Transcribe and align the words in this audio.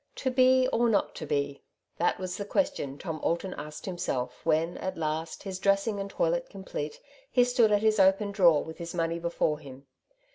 '^ 0.11 0.15
To 0.15 0.31
be, 0.31 0.67
or 0.73 0.89
not 0.89 1.13
to 1.17 1.27
be?" 1.27 1.61
that 1.99 2.17
was 2.19 2.35
the 2.37 2.43
question 2.43 2.97
Tom 2.97 3.19
Alton 3.21 3.53
asked 3.53 3.85
himself 3.85 4.43
when 4.43 4.79
at 4.79 4.97
last, 4.97 5.43
his 5.43 5.59
dressing 5.59 5.99
and 5.99 6.09
toilet 6.09 6.49
complete, 6.49 6.99
he 7.29 7.43
stood 7.43 7.71
at 7.71 7.83
his 7.83 7.99
open 7.99 8.31
drawer, 8.31 8.63
with 8.63 8.79
his 8.79 8.95
money 8.95 9.19
before 9.19 9.59
him. 9.59 9.85